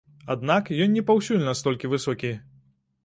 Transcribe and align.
Аднак, 0.35 0.71
ён 0.85 0.95
не 0.95 1.03
паўсюль 1.11 1.45
настолькі 1.49 1.93
высокі. 1.93 2.33